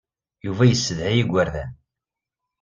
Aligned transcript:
Yuba 0.45 0.63
yessedhay 0.65 1.17
igerdan. 1.23 1.69